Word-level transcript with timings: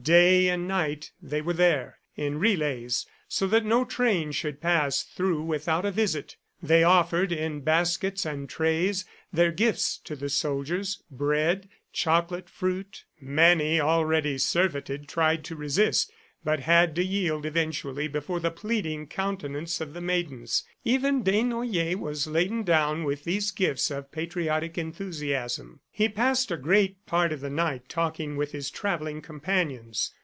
Day 0.03 0.47
and 0.49 0.67
night 0.67 1.11
they 1.21 1.43
were 1.43 1.53
there, 1.53 1.99
in 2.15 2.39
relays, 2.39 3.05
so 3.27 3.45
that 3.45 3.63
no 3.63 3.85
train 3.85 4.31
should 4.31 4.59
pass 4.59 5.03
through 5.03 5.43
without 5.43 5.85
a 5.85 5.91
visit. 5.91 6.37
They 6.59 6.83
offered, 6.83 7.31
in 7.31 7.59
baskets 7.59 8.25
and 8.25 8.49
trays, 8.49 9.05
their 9.31 9.51
gifts 9.51 9.99
to 10.05 10.15
the 10.15 10.29
soldiers 10.29 11.03
bread, 11.11 11.69
chocolate, 11.93 12.49
fruit. 12.49 13.03
Many, 13.19 13.79
already 13.79 14.39
surfeited, 14.39 15.07
tried 15.07 15.43
to 15.43 15.55
resist, 15.55 16.11
but 16.43 16.59
had 16.61 16.95
to 16.95 17.03
yield 17.05 17.45
eventually 17.45 18.07
before 18.07 18.39
the 18.39 18.49
pleading 18.49 19.05
countenance 19.05 19.79
of 19.79 19.93
the 19.93 20.01
maidens. 20.01 20.63
Even 20.83 21.21
Desnoyers 21.21 21.95
was 21.95 22.25
laden 22.25 22.63
down 22.63 23.03
with 23.03 23.25
these 23.25 23.51
gifts 23.51 23.91
of 23.91 24.11
patriotic 24.11 24.75
enthusiasm. 24.75 25.79
He 25.91 26.09
passed 26.09 26.49
a 26.49 26.57
great 26.57 27.05
part 27.05 27.31
of 27.31 27.41
the 27.41 27.49
night 27.51 27.87
talking 27.87 28.35
with 28.37 28.53
his 28.53 28.71
travelling 28.71 29.21
companions. 29.21 30.11